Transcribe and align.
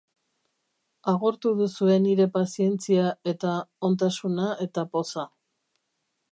Agortu 1.11 1.51
duzue 1.59 1.97
nire 2.07 2.27
pazientzia 2.39 3.13
eta 3.35 3.53
ontasuna 3.91 4.51
eta 4.69 4.89
poza... 4.97 5.31